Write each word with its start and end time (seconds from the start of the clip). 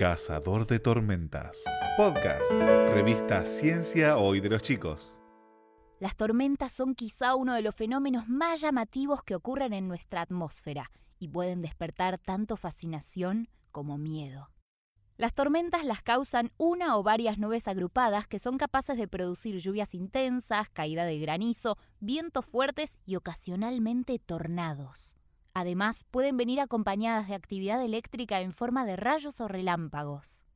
Cazador 0.00 0.66
de 0.66 0.80
Tormentas. 0.80 1.62
Podcast. 1.98 2.50
Revista 2.94 3.44
Ciencia 3.44 4.16
Hoy 4.16 4.40
de 4.40 4.48
los 4.48 4.62
Chicos. 4.62 5.20
Las 5.98 6.16
tormentas 6.16 6.72
son 6.72 6.94
quizá 6.94 7.34
uno 7.34 7.52
de 7.52 7.60
los 7.60 7.74
fenómenos 7.74 8.26
más 8.26 8.62
llamativos 8.62 9.22
que 9.22 9.34
ocurren 9.34 9.74
en 9.74 9.88
nuestra 9.88 10.22
atmósfera 10.22 10.90
y 11.18 11.28
pueden 11.28 11.60
despertar 11.60 12.16
tanto 12.16 12.56
fascinación 12.56 13.50
como 13.72 13.98
miedo. 13.98 14.48
Las 15.18 15.34
tormentas 15.34 15.84
las 15.84 16.00
causan 16.00 16.50
una 16.56 16.96
o 16.96 17.02
varias 17.02 17.36
nubes 17.36 17.68
agrupadas 17.68 18.26
que 18.26 18.38
son 18.38 18.56
capaces 18.56 18.96
de 18.96 19.06
producir 19.06 19.58
lluvias 19.58 19.94
intensas, 19.94 20.70
caída 20.70 21.04
de 21.04 21.18
granizo, 21.18 21.76
vientos 22.00 22.46
fuertes 22.46 22.98
y 23.04 23.16
ocasionalmente 23.16 24.18
tornados. 24.18 25.19
Además, 25.54 26.04
pueden 26.10 26.36
venir 26.36 26.60
acompañadas 26.60 27.28
de 27.28 27.34
actividad 27.34 27.84
eléctrica 27.84 28.40
en 28.40 28.52
forma 28.52 28.84
de 28.84 28.96
rayos 28.96 29.40
o 29.40 29.48
relámpagos. 29.48 30.46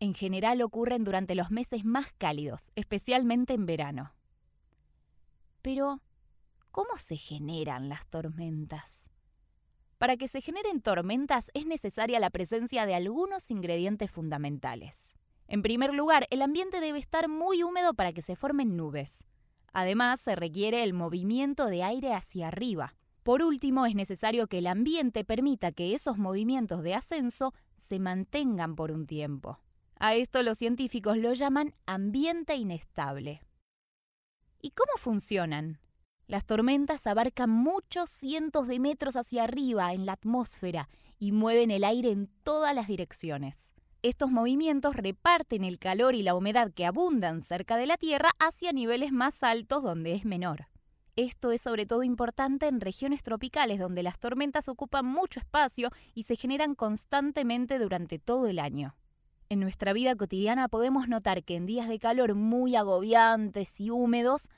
En 0.00 0.14
general 0.14 0.62
ocurren 0.62 1.04
durante 1.04 1.34
los 1.34 1.50
meses 1.50 1.84
más 1.84 2.12
cálidos, 2.18 2.72
especialmente 2.74 3.54
en 3.54 3.66
verano. 3.66 4.14
Pero, 5.62 6.00
¿cómo 6.70 6.96
se 6.96 7.16
generan 7.16 7.88
las 7.88 8.06
tormentas? 8.06 9.10
Para 9.98 10.16
que 10.16 10.28
se 10.28 10.40
generen 10.40 10.80
tormentas 10.80 11.50
es 11.52 11.66
necesaria 11.66 12.18
la 12.18 12.30
presencia 12.30 12.86
de 12.86 12.94
algunos 12.94 13.50
ingredientes 13.50 14.10
fundamentales. 14.10 15.14
En 15.46 15.62
primer 15.62 15.92
lugar, 15.92 16.26
el 16.30 16.40
ambiente 16.40 16.80
debe 16.80 16.98
estar 16.98 17.28
muy 17.28 17.62
húmedo 17.62 17.92
para 17.92 18.12
que 18.12 18.22
se 18.22 18.36
formen 18.36 18.76
nubes. 18.76 19.26
Además, 19.74 20.20
se 20.20 20.34
requiere 20.34 20.82
el 20.82 20.94
movimiento 20.94 21.66
de 21.66 21.82
aire 21.82 22.14
hacia 22.14 22.48
arriba, 22.48 22.94
por 23.30 23.44
último, 23.44 23.86
es 23.86 23.94
necesario 23.94 24.48
que 24.48 24.58
el 24.58 24.66
ambiente 24.66 25.24
permita 25.24 25.70
que 25.70 25.94
esos 25.94 26.18
movimientos 26.18 26.82
de 26.82 26.96
ascenso 26.96 27.54
se 27.76 28.00
mantengan 28.00 28.74
por 28.74 28.90
un 28.90 29.06
tiempo. 29.06 29.60
A 30.00 30.16
esto 30.16 30.42
los 30.42 30.58
científicos 30.58 31.16
lo 31.16 31.32
llaman 31.32 31.72
ambiente 31.86 32.56
inestable. 32.56 33.44
¿Y 34.60 34.72
cómo 34.72 34.90
funcionan? 34.98 35.78
Las 36.26 36.44
tormentas 36.44 37.06
abarcan 37.06 37.50
muchos 37.50 38.10
cientos 38.10 38.66
de 38.66 38.80
metros 38.80 39.14
hacia 39.14 39.44
arriba 39.44 39.94
en 39.94 40.06
la 40.06 40.14
atmósfera 40.14 40.88
y 41.20 41.30
mueven 41.30 41.70
el 41.70 41.84
aire 41.84 42.10
en 42.10 42.26
todas 42.42 42.74
las 42.74 42.88
direcciones. 42.88 43.70
Estos 44.02 44.32
movimientos 44.32 44.96
reparten 44.96 45.62
el 45.62 45.78
calor 45.78 46.16
y 46.16 46.24
la 46.24 46.34
humedad 46.34 46.72
que 46.72 46.84
abundan 46.84 47.42
cerca 47.42 47.76
de 47.76 47.86
la 47.86 47.96
Tierra 47.96 48.32
hacia 48.40 48.72
niveles 48.72 49.12
más 49.12 49.44
altos 49.44 49.84
donde 49.84 50.14
es 50.14 50.24
menor. 50.24 50.69
Esto 51.20 51.52
es 51.52 51.60
sobre 51.60 51.84
todo 51.84 52.02
importante 52.02 52.66
en 52.66 52.80
regiones 52.80 53.22
tropicales 53.22 53.78
donde 53.78 54.02
las 54.02 54.18
tormentas 54.18 54.70
ocupan 54.70 55.04
mucho 55.04 55.38
espacio 55.38 55.90
y 56.14 56.22
se 56.22 56.34
generan 56.34 56.74
constantemente 56.74 57.78
durante 57.78 58.18
todo 58.18 58.46
el 58.46 58.58
año. 58.58 58.96
En 59.50 59.60
nuestra 59.60 59.92
vida 59.92 60.16
cotidiana 60.16 60.68
podemos 60.68 61.08
notar 61.08 61.44
que 61.44 61.56
en 61.56 61.66
días 61.66 61.90
de 61.90 61.98
calor 61.98 62.36
muy 62.36 62.74
agobiantes 62.74 63.78
y 63.82 63.90
húmedos, 63.90 64.48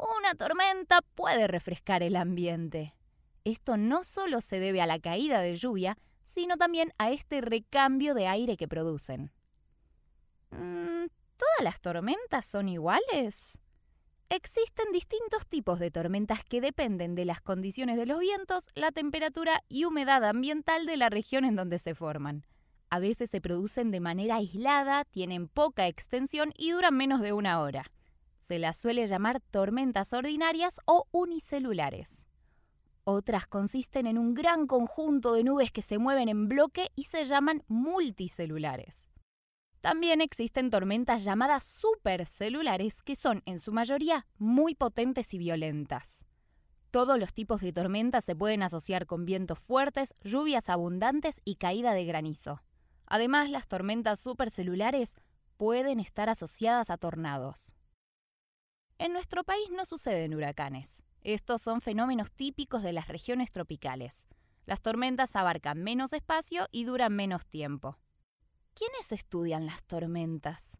una 0.00 0.34
tormenta 0.34 1.00
puede 1.14 1.46
refrescar 1.46 2.02
el 2.02 2.16
ambiente. 2.16 2.96
Esto 3.44 3.76
no 3.76 4.02
solo 4.02 4.40
se 4.40 4.58
debe 4.58 4.82
a 4.82 4.86
la 4.86 4.98
caída 4.98 5.40
de 5.40 5.54
lluvia, 5.54 5.96
sino 6.24 6.56
también 6.56 6.92
a 6.98 7.12
este 7.12 7.40
recambio 7.40 8.14
de 8.14 8.26
aire 8.26 8.56
que 8.56 8.66
producen. 8.66 9.30
Mm, 10.50 11.06
¿Todas 11.36 11.62
las 11.62 11.80
tormentas 11.80 12.46
son 12.46 12.68
iguales? 12.68 13.60
Existen 14.32 14.92
distintos 14.92 15.44
tipos 15.48 15.80
de 15.80 15.90
tormentas 15.90 16.44
que 16.44 16.60
dependen 16.60 17.16
de 17.16 17.24
las 17.24 17.40
condiciones 17.40 17.96
de 17.96 18.06
los 18.06 18.20
vientos, 18.20 18.68
la 18.76 18.92
temperatura 18.92 19.64
y 19.68 19.86
humedad 19.86 20.24
ambiental 20.24 20.86
de 20.86 20.96
la 20.96 21.08
región 21.08 21.44
en 21.44 21.56
donde 21.56 21.80
se 21.80 21.96
forman. 21.96 22.46
A 22.90 23.00
veces 23.00 23.28
se 23.28 23.40
producen 23.40 23.90
de 23.90 23.98
manera 23.98 24.36
aislada, 24.36 25.04
tienen 25.04 25.48
poca 25.48 25.88
extensión 25.88 26.52
y 26.56 26.70
duran 26.70 26.96
menos 26.96 27.22
de 27.22 27.32
una 27.32 27.60
hora. 27.60 27.90
Se 28.38 28.60
las 28.60 28.76
suele 28.76 29.04
llamar 29.08 29.40
tormentas 29.40 30.12
ordinarias 30.12 30.78
o 30.84 31.08
unicelulares. 31.10 32.28
Otras 33.02 33.48
consisten 33.48 34.06
en 34.06 34.16
un 34.16 34.34
gran 34.34 34.68
conjunto 34.68 35.32
de 35.32 35.42
nubes 35.42 35.72
que 35.72 35.82
se 35.82 35.98
mueven 35.98 36.28
en 36.28 36.46
bloque 36.46 36.92
y 36.94 37.04
se 37.04 37.24
llaman 37.24 37.64
multicelulares. 37.66 39.09
También 39.80 40.20
existen 40.20 40.68
tormentas 40.68 41.24
llamadas 41.24 41.64
supercelulares 41.64 43.02
que 43.02 43.16
son 43.16 43.42
en 43.46 43.58
su 43.58 43.72
mayoría 43.72 44.26
muy 44.38 44.74
potentes 44.74 45.32
y 45.32 45.38
violentas. 45.38 46.26
Todos 46.90 47.18
los 47.18 47.32
tipos 47.32 47.60
de 47.60 47.72
tormentas 47.72 48.24
se 48.24 48.36
pueden 48.36 48.62
asociar 48.62 49.06
con 49.06 49.24
vientos 49.24 49.58
fuertes, 49.58 50.12
lluvias 50.22 50.68
abundantes 50.68 51.40
y 51.44 51.54
caída 51.54 51.94
de 51.94 52.04
granizo. 52.04 52.62
Además, 53.06 53.48
las 53.48 53.68
tormentas 53.68 54.20
supercelulares 54.20 55.16
pueden 55.56 55.98
estar 55.98 56.28
asociadas 56.28 56.90
a 56.90 56.98
tornados. 56.98 57.74
En 58.98 59.12
nuestro 59.12 59.44
país 59.44 59.70
no 59.70 59.86
suceden 59.86 60.34
huracanes. 60.34 61.04
Estos 61.22 61.62
son 61.62 61.80
fenómenos 61.80 62.32
típicos 62.32 62.82
de 62.82 62.92
las 62.92 63.08
regiones 63.08 63.50
tropicales. 63.50 64.26
Las 64.66 64.82
tormentas 64.82 65.36
abarcan 65.36 65.82
menos 65.82 66.12
espacio 66.12 66.66
y 66.70 66.84
duran 66.84 67.14
menos 67.14 67.46
tiempo. 67.46 67.98
¿Quiénes 68.74 69.12
estudian 69.12 69.66
las 69.66 69.82
tormentas? 69.84 70.78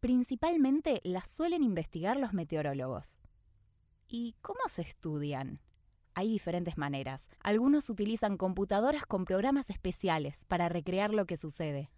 Principalmente 0.00 1.00
las 1.04 1.28
suelen 1.28 1.62
investigar 1.62 2.16
los 2.16 2.34
meteorólogos. 2.34 3.18
¿Y 4.08 4.34
cómo 4.42 4.60
se 4.68 4.82
estudian? 4.82 5.60
Hay 6.14 6.28
diferentes 6.28 6.76
maneras. 6.76 7.30
Algunos 7.40 7.88
utilizan 7.88 8.36
computadoras 8.36 9.06
con 9.06 9.24
programas 9.24 9.70
especiales 9.70 10.44
para 10.46 10.68
recrear 10.68 11.14
lo 11.14 11.24
que 11.24 11.36
sucede. 11.36 11.90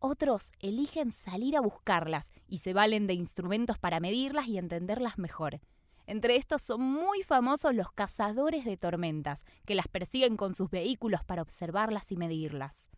Otros 0.00 0.52
eligen 0.58 1.12
salir 1.12 1.56
a 1.56 1.60
buscarlas 1.60 2.32
y 2.48 2.58
se 2.58 2.72
valen 2.72 3.06
de 3.06 3.14
instrumentos 3.14 3.78
para 3.78 4.00
medirlas 4.00 4.48
y 4.48 4.58
entenderlas 4.58 5.18
mejor. 5.18 5.60
Entre 6.06 6.36
estos 6.36 6.62
son 6.62 6.80
muy 6.80 7.22
famosos 7.22 7.74
los 7.74 7.92
cazadores 7.92 8.64
de 8.64 8.78
tormentas, 8.78 9.44
que 9.66 9.74
las 9.74 9.88
persiguen 9.88 10.36
con 10.36 10.54
sus 10.54 10.70
vehículos 10.70 11.22
para 11.24 11.42
observarlas 11.42 12.10
y 12.10 12.16
medirlas 12.16 12.88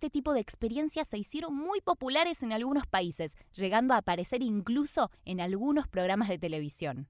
este 0.00 0.08
tipo 0.08 0.32
de 0.32 0.40
experiencias 0.40 1.08
se 1.08 1.18
hicieron 1.18 1.54
muy 1.54 1.82
populares 1.82 2.42
en 2.42 2.54
algunos 2.54 2.86
países, 2.86 3.36
llegando 3.52 3.92
a 3.92 3.98
aparecer 3.98 4.42
incluso 4.42 5.10
en 5.26 5.42
algunos 5.42 5.88
programas 5.88 6.30
de 6.30 6.38
televisión. 6.38 7.06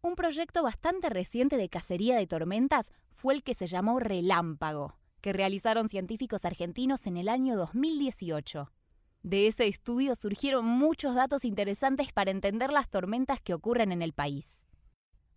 Un 0.00 0.14
proyecto 0.14 0.62
bastante 0.62 1.10
reciente 1.10 1.56
de 1.56 1.68
cacería 1.68 2.16
de 2.16 2.28
tormentas 2.28 2.92
fue 3.10 3.34
el 3.34 3.42
que 3.42 3.52
se 3.52 3.66
llamó 3.66 3.98
Relámpago, 3.98 4.96
que 5.20 5.32
realizaron 5.32 5.88
científicos 5.88 6.44
argentinos 6.44 7.08
en 7.08 7.16
el 7.16 7.28
año 7.28 7.56
2018. 7.56 8.70
De 9.24 9.48
ese 9.48 9.66
estudio 9.66 10.14
surgieron 10.14 10.66
muchos 10.66 11.16
datos 11.16 11.44
interesantes 11.44 12.12
para 12.12 12.30
entender 12.30 12.70
las 12.70 12.88
tormentas 12.88 13.40
que 13.40 13.54
ocurren 13.54 13.90
en 13.90 14.02
el 14.02 14.12
país. 14.12 14.68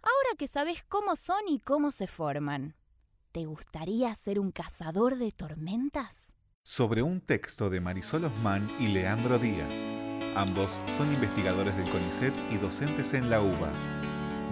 Ahora 0.04 0.38
que 0.38 0.48
sabes 0.48 0.84
cómo 0.84 1.16
son 1.16 1.42
y 1.48 1.58
cómo 1.58 1.90
se 1.90 2.06
forman, 2.06 2.76
¿te 3.32 3.46
gustaría 3.46 4.14
ser 4.14 4.40
un 4.40 4.52
cazador 4.52 5.18
de 5.18 5.32
tormentas? 5.32 6.31
Sobre 6.64 7.02
un 7.02 7.22
texto 7.22 7.70
de 7.70 7.82
Marisol 7.82 8.26
Osman 8.26 8.70
y 8.80 8.88
Leandro 8.88 9.40
Díaz. 9.40 9.74
Ambos 10.36 10.72
son 10.96 11.12
investigadores 11.12 11.76
del 11.76 11.90
CONICET 11.90 12.34
y 12.52 12.58
docentes 12.58 13.14
en 13.14 13.30
la 13.30 13.42
UBA. 13.42 13.72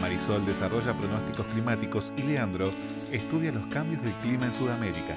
Marisol 0.02 0.46
desarrolla 0.46 0.98
pronósticos 0.98 1.46
climáticos 1.48 2.14
y 2.18 2.24
Leandro 2.24 2.72
estudia 3.12 3.52
los 3.52 3.66
cambios 3.68 4.04
del 4.04 4.14
clima 4.16 4.48
en 4.48 4.54
Sudamérica. 4.54 5.16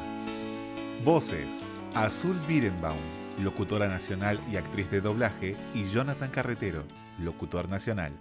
Voces: 1.05 1.65
Azul 1.95 2.39
Birenbaum, 2.47 3.01
locutora 3.43 3.89
nacional 3.89 4.39
y 4.51 4.57
actriz 4.57 4.91
de 4.91 5.01
doblaje, 5.01 5.57
y 5.75 5.85
Jonathan 5.85 6.31
Carretero, 6.31 6.85
locutor 7.19 7.69
nacional. 7.69 8.13